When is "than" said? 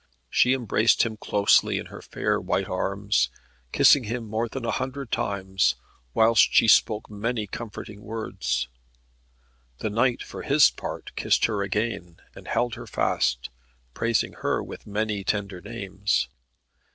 4.49-4.65